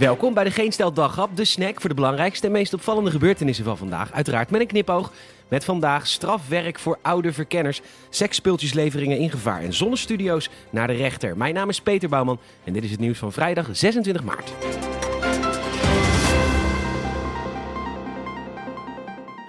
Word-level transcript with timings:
Welkom 0.00 0.34
bij 0.34 0.44
de 0.44 0.50
Geen 0.50 0.72
Stel 0.72 0.92
Daghap, 0.92 1.36
de 1.36 1.44
snack 1.44 1.80
voor 1.80 1.88
de 1.88 1.94
belangrijkste 1.94 2.46
en 2.46 2.52
meest 2.52 2.74
opvallende 2.74 3.10
gebeurtenissen 3.10 3.64
van 3.64 3.76
vandaag. 3.76 4.12
Uiteraard 4.12 4.50
met 4.50 4.60
een 4.60 4.66
knipoog. 4.66 5.12
Met 5.48 5.64
vandaag 5.64 6.06
strafwerk 6.06 6.78
voor 6.78 6.98
oude 7.02 7.32
verkenners, 7.32 7.80
seksspeeltjesleveringen 8.10 9.18
in 9.18 9.30
gevaar 9.30 9.62
en 9.62 9.72
zonnestudio's 9.72 10.50
naar 10.70 10.86
de 10.86 10.92
rechter. 10.92 11.36
Mijn 11.36 11.54
naam 11.54 11.68
is 11.68 11.80
Peter 11.80 12.08
Bouwman 12.08 12.38
en 12.64 12.72
dit 12.72 12.84
is 12.84 12.90
het 12.90 13.00
nieuws 13.00 13.18
van 13.18 13.32
vrijdag 13.32 13.68
26 13.72 14.24
maart. 14.24 14.52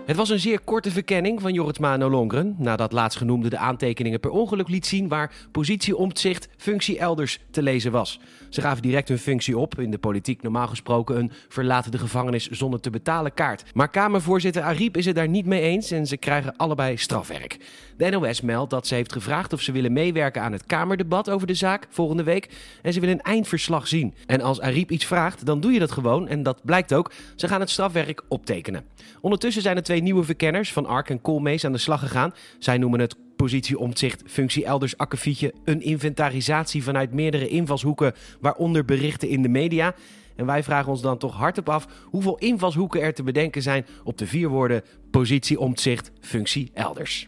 Het 0.06 0.16
was 0.16 0.30
een 0.30 0.40
zeer 0.40 0.60
korte 0.60 0.92
verkenning 0.92 1.42
van 1.42 1.54
Jorritsma 1.54 1.98
Nolongren, 1.98 2.56
nadat 2.58 2.92
laatstgenoemde 2.92 3.50
de 3.50 3.58
aantekeningen 3.58 4.20
per 4.20 4.30
ongeluk 4.30 4.68
liet 4.68 4.86
zien 4.86 5.08
waar 5.08 5.34
positie 5.52 5.98
omzicht 5.98 6.50
functie 6.58 7.00
elders 7.00 7.40
te 7.52 7.62
lezen 7.62 7.92
was. 7.92 8.20
Ze 8.50 8.62
gaven 8.62 8.82
direct 8.82 9.08
hun 9.08 9.18
functie 9.18 9.58
op, 9.58 9.80
in 9.80 9.92
de 9.92 9.98
politiek 9.98 10.42
normaal 10.42 10.68
gesproken 10.68 11.18
een 11.18 11.32
verlaten 11.50 11.92
de 11.92 11.98
gevangenis 11.98 12.50
zonder 12.50 12.80
te 12.80 12.90
betalen 12.90 13.34
kaart. 13.34 13.64
Maar 13.74 13.90
Kamervoorzitter 13.90 14.62
Ariep 14.62 14.98
is 14.98 15.06
het 15.06 15.16
daar 15.16 15.28
niet 15.28 15.46
mee 15.46 15.62
eens 15.62 15.92
en 15.92 16.08
ze 16.08 16.18
krijgen 16.18 16.58
allebei 16.58 16.98
strafwerk. 16.98 17.58
De 17.98 18.10
NOS 18.10 18.42
meldt 18.42 18.70
dat 18.70 18.88
ze 18.88 18.96
heeft 18.96 19.14
gevraagd 19.14 19.54
of 19.54 19.62
ze 19.62 19.72
willen 19.72 19.94
meewerken 19.94 20.42
aan 20.42 20.52
het 20.52 20.66
Kamerdebat 20.66 21.30
over 21.30 21.48
de 21.48 21.54
zaak 21.54 21.88
volgende 21.90 22.24
week 22.24 22.50
en 22.82 22.94
ze 22.94 23.00
willen 23.00 23.16
een 23.16 23.22
eindverslag 23.22 23.88
zien. 23.88 24.14
En 24.26 24.42
als 24.42 24.62
Ariep 24.62 24.92
iets 24.92 25.06
vraagt, 25.06 25.46
dan 25.46 25.60
doe 25.60 25.72
je 25.72 25.80
dat 25.80 25.92
gewoon 25.92 26.28
en 26.28 26.44
dat 26.44 26.66
blijkt 26.66 26.94
ook. 26.94 27.12
Ze 27.36 27.48
gaan 27.48 27.60
het 27.60 27.70
strafwerk 27.70 28.24
optekenen. 28.28 28.86
Ondertussen 29.22 29.62
zijn 29.62 29.76
er 29.76 29.84
twee 29.92 30.04
nieuwe 30.04 30.24
verkenners 30.24 30.74
van 30.74 30.86
Ark 30.86 31.10
en 31.10 31.22
Koolmees 31.22 31.66
aan 31.66 31.72
de 31.72 31.78
slag 31.78 32.00
gegaan. 32.00 32.34
Zij 32.60 32.78
noemen 32.78 33.00
het 33.00 33.16
positie 33.36 33.78
omzicht, 33.80 34.24
functie 34.26 34.66
elders 34.66 34.98
akkefietje, 34.98 35.54
een 35.66 35.82
inventarisatie 35.82 36.84
vanuit 36.84 37.14
meerdere 37.14 37.48
invalshoeken, 37.48 38.14
waaronder 38.42 38.86
berichten 38.86 39.30
in 39.30 39.42
de 39.42 39.50
media. 39.50 39.96
En 40.36 40.46
wij 40.46 40.64
vragen 40.64 40.92
ons 40.92 41.02
dan 41.02 41.18
toch 41.18 41.36
hardop 41.36 41.70
af 41.70 41.88
hoeveel 42.06 42.38
invalshoeken 42.38 43.02
er 43.02 43.14
te 43.14 43.24
bedenken 43.24 43.62
zijn 43.62 43.86
op 44.04 44.18
de 44.18 44.28
vier 44.28 44.50
woorden 44.50 44.84
positie 45.10 45.60
omzicht, 45.60 46.12
functie 46.22 46.72
elders. 46.74 47.28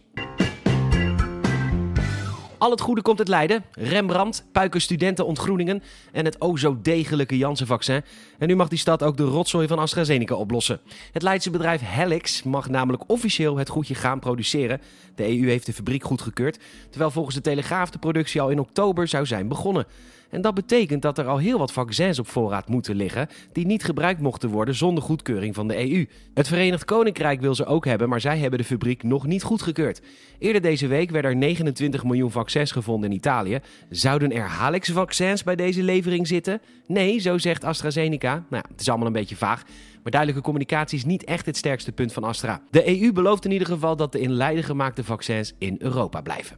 Al 2.64 2.70
het 2.70 2.80
goede 2.80 3.02
komt 3.02 3.18
uit 3.18 3.28
Leiden. 3.28 3.64
Rembrandt, 3.72 4.44
puiken 4.52 4.80
studentenontgroeningen 4.80 5.82
en 6.12 6.24
het 6.24 6.40
o 6.40 6.56
zo 6.56 6.78
degelijke 6.82 7.36
Janssen-vaccin. 7.36 8.02
En 8.38 8.48
nu 8.48 8.56
mag 8.56 8.68
die 8.68 8.78
stad 8.78 9.02
ook 9.02 9.16
de 9.16 9.24
rotzooi 9.24 9.66
van 9.66 9.78
AstraZeneca 9.78 10.34
oplossen. 10.34 10.80
Het 11.12 11.22
Leidse 11.22 11.50
bedrijf 11.50 11.80
Helix 11.84 12.42
mag 12.42 12.68
namelijk 12.68 13.02
officieel 13.06 13.56
het 13.56 13.68
goedje 13.68 13.94
gaan 13.94 14.18
produceren. 14.18 14.80
De 15.14 15.38
EU 15.38 15.48
heeft 15.48 15.66
de 15.66 15.72
fabriek 15.72 16.04
goedgekeurd, 16.04 16.58
terwijl 16.90 17.10
volgens 17.10 17.34
de 17.34 17.40
Telegraaf 17.40 17.90
de 17.90 17.98
productie 17.98 18.40
al 18.40 18.50
in 18.50 18.58
oktober 18.58 19.08
zou 19.08 19.26
zijn 19.26 19.48
begonnen. 19.48 19.86
En 20.34 20.40
dat 20.40 20.54
betekent 20.54 21.02
dat 21.02 21.18
er 21.18 21.26
al 21.26 21.38
heel 21.38 21.58
wat 21.58 21.72
vaccins 21.72 22.18
op 22.18 22.28
voorraad 22.28 22.68
moeten 22.68 22.96
liggen 22.96 23.28
die 23.52 23.66
niet 23.66 23.84
gebruikt 23.84 24.20
mochten 24.20 24.48
worden 24.48 24.74
zonder 24.74 25.02
goedkeuring 25.02 25.54
van 25.54 25.68
de 25.68 25.90
EU. 25.90 26.06
Het 26.34 26.48
Verenigd 26.48 26.84
Koninkrijk 26.84 27.40
wil 27.40 27.54
ze 27.54 27.66
ook 27.66 27.84
hebben, 27.84 28.08
maar 28.08 28.20
zij 28.20 28.38
hebben 28.38 28.58
de 28.58 28.64
fabriek 28.64 29.02
nog 29.02 29.26
niet 29.26 29.42
goedgekeurd. 29.42 30.00
Eerder 30.38 30.62
deze 30.62 30.86
week 30.86 31.10
werden 31.10 31.30
er 31.30 31.36
29 31.36 32.04
miljoen 32.04 32.30
vaccins 32.30 32.72
gevonden 32.72 33.10
in 33.10 33.16
Italië. 33.16 33.58
Zouden 33.90 34.32
er 34.32 34.46
Halix-vaccins 34.46 35.42
bij 35.42 35.56
deze 35.56 35.82
levering 35.82 36.26
zitten? 36.26 36.60
Nee, 36.86 37.18
zo 37.18 37.38
zegt 37.38 37.64
AstraZeneca. 37.64 38.32
Nou, 38.32 38.44
ja, 38.48 38.64
het 38.70 38.80
is 38.80 38.88
allemaal 38.88 39.06
een 39.06 39.12
beetje 39.12 39.36
vaag. 39.36 39.62
Maar 40.02 40.12
duidelijke 40.12 40.44
communicatie 40.44 40.98
is 40.98 41.04
niet 41.04 41.24
echt 41.24 41.46
het 41.46 41.56
sterkste 41.56 41.92
punt 41.92 42.12
van 42.12 42.24
Astra. 42.24 42.60
De 42.70 43.00
EU 43.00 43.12
belooft 43.12 43.44
in 43.44 43.50
ieder 43.50 43.68
geval 43.68 43.96
dat 43.96 44.12
de 44.12 44.20
in 44.20 44.32
Leiden 44.32 44.64
gemaakte 44.64 45.04
vaccins 45.04 45.54
in 45.58 45.76
Europa 45.78 46.20
blijven. 46.20 46.56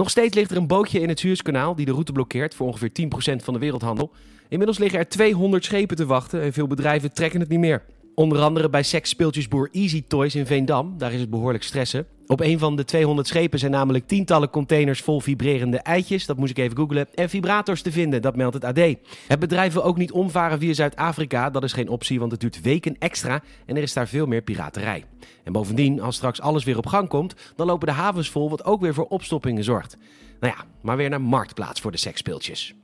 Nog 0.00 0.10
steeds 0.10 0.34
ligt 0.34 0.50
er 0.50 0.56
een 0.56 0.66
bootje 0.66 1.00
in 1.00 1.08
het 1.08 1.18
Suezkanaal 1.18 1.74
die 1.74 1.86
de 1.86 1.92
route 1.92 2.12
blokkeert 2.12 2.54
voor 2.54 2.66
ongeveer 2.66 2.90
10% 3.32 3.44
van 3.44 3.54
de 3.54 3.60
wereldhandel. 3.60 4.12
Inmiddels 4.48 4.78
liggen 4.78 4.98
er 4.98 5.08
200 5.08 5.64
schepen 5.64 5.96
te 5.96 6.06
wachten 6.06 6.42
en 6.42 6.52
veel 6.52 6.66
bedrijven 6.66 7.12
trekken 7.12 7.40
het 7.40 7.48
niet 7.48 7.58
meer. 7.58 7.82
Onder 8.14 8.40
andere 8.40 8.70
bij 8.70 8.82
seksspeeltjesboer 8.82 9.68
Easy 9.72 10.04
Toys 10.08 10.34
in 10.34 10.46
Veendam. 10.46 10.98
Daar 10.98 11.12
is 11.12 11.20
het 11.20 11.30
behoorlijk 11.30 11.64
stressen. 11.64 12.06
Op 12.30 12.40
een 12.40 12.58
van 12.58 12.76
de 12.76 12.84
200 12.84 13.28
schepen 13.28 13.58
zijn 13.58 13.70
namelijk 13.70 14.06
tientallen 14.06 14.50
containers 14.50 15.00
vol 15.00 15.20
vibrerende 15.20 15.78
eitjes. 15.78 16.26
Dat 16.26 16.36
moest 16.36 16.50
ik 16.50 16.58
even 16.58 16.76
googlen. 16.76 17.08
En 17.14 17.28
vibrators 17.28 17.82
te 17.82 17.92
vinden, 17.92 18.22
dat 18.22 18.36
meldt 18.36 18.54
het 18.54 18.64
AD. 18.64 18.78
Het 19.26 19.38
bedrijf 19.38 19.72
wil 19.72 19.84
ook 19.84 19.96
niet 19.96 20.12
omvaren 20.12 20.58
via 20.58 20.72
Zuid-Afrika. 20.72 21.50
Dat 21.50 21.64
is 21.64 21.72
geen 21.72 21.88
optie, 21.88 22.18
want 22.18 22.32
het 22.32 22.40
duurt 22.40 22.60
weken 22.60 22.96
extra 22.98 23.42
en 23.66 23.76
er 23.76 23.82
is 23.82 23.92
daar 23.92 24.08
veel 24.08 24.26
meer 24.26 24.42
piraterij. 24.42 25.04
En 25.44 25.52
bovendien, 25.52 26.00
als 26.00 26.16
straks 26.16 26.40
alles 26.40 26.64
weer 26.64 26.76
op 26.76 26.86
gang 26.86 27.08
komt, 27.08 27.34
dan 27.56 27.66
lopen 27.66 27.86
de 27.86 27.92
havens 27.92 28.30
vol, 28.30 28.50
wat 28.50 28.64
ook 28.64 28.80
weer 28.80 28.94
voor 28.94 29.06
opstoppingen 29.06 29.64
zorgt. 29.64 29.96
Nou 30.40 30.54
ja, 30.56 30.64
maar 30.80 30.96
weer 30.96 31.10
naar 31.10 31.20
marktplaats 31.20 31.80
voor 31.80 31.90
de 31.90 31.98
seksspeeltjes. 31.98 32.74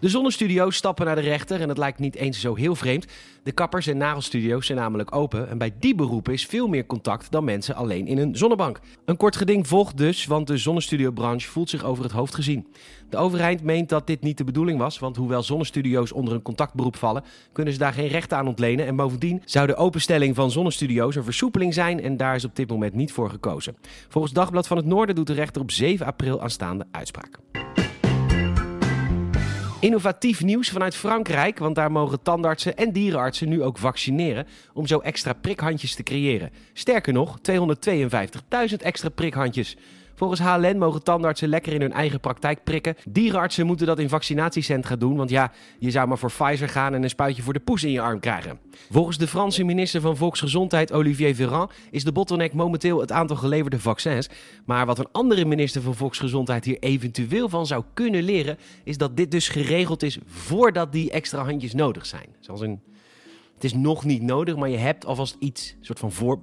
De 0.00 0.08
zonnestudio's 0.08 0.76
stappen 0.76 1.06
naar 1.06 1.14
de 1.14 1.20
rechter 1.20 1.60
en 1.60 1.68
het 1.68 1.78
lijkt 1.78 1.98
niet 1.98 2.14
eens 2.14 2.40
zo 2.40 2.54
heel 2.54 2.74
vreemd. 2.74 3.06
De 3.42 3.52
kappers- 3.52 3.86
en 3.86 3.96
nagelstudio's 3.96 4.66
zijn 4.66 4.78
namelijk 4.78 5.14
open 5.14 5.48
en 5.48 5.58
bij 5.58 5.72
die 5.78 5.94
beroepen 5.94 6.32
is 6.32 6.46
veel 6.46 6.68
meer 6.68 6.86
contact 6.86 7.30
dan 7.30 7.44
mensen 7.44 7.74
alleen 7.74 8.06
in 8.06 8.18
een 8.18 8.36
zonnebank. 8.36 8.80
Een 9.04 9.16
kort 9.16 9.36
geding 9.36 9.68
volgt 9.68 9.96
dus, 9.96 10.26
want 10.26 10.46
de 10.46 10.56
zonnestudiobranche 10.56 11.48
voelt 11.48 11.70
zich 11.70 11.84
over 11.84 12.02
het 12.02 12.12
hoofd 12.12 12.34
gezien. 12.34 12.66
De 13.10 13.16
overheid 13.16 13.62
meent 13.62 13.88
dat 13.88 14.06
dit 14.06 14.22
niet 14.22 14.38
de 14.38 14.44
bedoeling 14.44 14.78
was, 14.78 14.98
want 14.98 15.16
hoewel 15.16 15.42
zonnestudio's 15.42 16.12
onder 16.12 16.34
een 16.34 16.42
contactberoep 16.42 16.96
vallen, 16.96 17.24
kunnen 17.52 17.72
ze 17.72 17.78
daar 17.78 17.92
geen 17.92 18.08
rechten 18.08 18.36
aan 18.36 18.46
ontlenen. 18.46 18.86
En 18.86 18.96
bovendien 18.96 19.42
zou 19.44 19.66
de 19.66 19.76
openstelling 19.76 20.34
van 20.34 20.50
zonnestudio's 20.50 21.16
een 21.16 21.24
versoepeling 21.24 21.74
zijn 21.74 22.02
en 22.02 22.16
daar 22.16 22.34
is 22.34 22.44
op 22.44 22.56
dit 22.56 22.68
moment 22.68 22.94
niet 22.94 23.12
voor 23.12 23.30
gekozen. 23.30 23.76
Volgens 24.08 24.32
Dagblad 24.32 24.66
van 24.66 24.76
het 24.76 24.86
Noorden 24.86 25.14
doet 25.14 25.26
de 25.26 25.32
rechter 25.32 25.62
op 25.62 25.70
7 25.70 26.06
april 26.06 26.42
aanstaande 26.42 26.86
uitspraak. 26.90 27.38
Innovatief 29.80 30.42
nieuws 30.42 30.68
vanuit 30.68 30.96
Frankrijk, 30.96 31.58
want 31.58 31.74
daar 31.74 31.92
mogen 31.92 32.22
tandartsen 32.22 32.76
en 32.76 32.92
dierenartsen 32.92 33.48
nu 33.48 33.62
ook 33.62 33.78
vaccineren 33.78 34.46
om 34.72 34.86
zo 34.86 34.98
extra 34.98 35.32
prikhandjes 35.32 35.94
te 35.94 36.02
creëren. 36.02 36.50
Sterker 36.72 37.12
nog, 37.12 37.38
252.000 37.38 38.76
extra 38.76 39.08
prikhandjes. 39.08 39.76
Volgens 40.20 40.40
HLN 40.40 40.78
mogen 40.78 41.02
tandartsen 41.02 41.48
lekker 41.48 41.72
in 41.72 41.80
hun 41.80 41.92
eigen 41.92 42.20
praktijk 42.20 42.64
prikken. 42.64 42.94
Dierenartsen 43.08 43.66
moeten 43.66 43.86
dat 43.86 43.98
in 43.98 44.08
vaccinatiecentra 44.08 44.96
doen, 44.96 45.16
want 45.16 45.30
ja, 45.30 45.52
je 45.78 45.90
zou 45.90 46.08
maar 46.08 46.18
voor 46.18 46.32
Pfizer 46.32 46.68
gaan 46.68 46.94
en 46.94 47.02
een 47.02 47.08
spuitje 47.08 47.42
voor 47.42 47.52
de 47.52 47.60
poes 47.60 47.84
in 47.84 47.90
je 47.90 48.00
arm 48.00 48.20
krijgen. 48.20 48.58
Volgens 48.90 49.18
de 49.18 49.26
Franse 49.26 49.64
minister 49.64 50.00
van 50.00 50.16
Volksgezondheid 50.16 50.92
Olivier 50.92 51.34
Véran 51.34 51.70
is 51.90 52.04
de 52.04 52.12
bottleneck 52.12 52.52
momenteel 52.52 53.00
het 53.00 53.12
aantal 53.12 53.36
geleverde 53.36 53.80
vaccins. 53.80 54.28
Maar 54.64 54.86
wat 54.86 54.98
een 54.98 55.08
andere 55.12 55.44
minister 55.44 55.82
van 55.82 55.94
Volksgezondheid 55.94 56.64
hier 56.64 56.78
eventueel 56.78 57.48
van 57.48 57.66
zou 57.66 57.84
kunnen 57.94 58.22
leren, 58.22 58.58
is 58.84 58.98
dat 58.98 59.16
dit 59.16 59.30
dus 59.30 59.48
geregeld 59.48 60.02
is 60.02 60.18
voordat 60.26 60.92
die 60.92 61.10
extra 61.10 61.44
handjes 61.44 61.74
nodig 61.74 62.06
zijn. 62.06 62.26
Zoals 62.40 62.60
een, 62.60 62.80
het 63.54 63.64
is 63.64 63.74
nog 63.74 64.04
niet 64.04 64.22
nodig, 64.22 64.56
maar 64.56 64.68
je 64.68 64.76
hebt 64.76 65.06
alvast 65.06 65.36
iets, 65.38 65.76
een 65.78 65.84
soort 65.84 65.98
van 65.98 66.12
voor... 66.12 66.40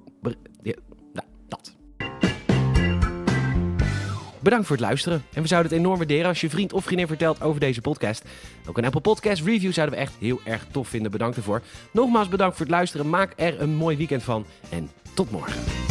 Bedankt 4.40 4.66
voor 4.66 4.76
het 4.76 4.84
luisteren. 4.84 5.24
En 5.32 5.42
we 5.42 5.48
zouden 5.48 5.70
het 5.70 5.80
enorm 5.80 5.96
waarderen 5.96 6.26
als 6.26 6.40
je 6.40 6.50
vriend 6.50 6.72
of 6.72 6.84
vriendin 6.84 7.06
vertelt 7.06 7.42
over 7.42 7.60
deze 7.60 7.80
podcast. 7.80 8.24
Ook 8.66 8.78
een 8.78 8.84
Apple 8.84 9.00
Podcast 9.00 9.42
review 9.44 9.72
zouden 9.72 9.96
we 9.96 10.00
echt 10.00 10.12
heel 10.18 10.40
erg 10.44 10.66
tof 10.70 10.88
vinden. 10.88 11.10
Bedankt 11.10 11.36
ervoor. 11.36 11.62
Nogmaals 11.90 12.28
bedankt 12.28 12.56
voor 12.56 12.66
het 12.66 12.74
luisteren. 12.74 13.08
Maak 13.08 13.32
er 13.36 13.60
een 13.60 13.74
mooi 13.74 13.96
weekend 13.96 14.22
van. 14.22 14.46
En 14.70 14.90
tot 15.14 15.30
morgen. 15.30 15.87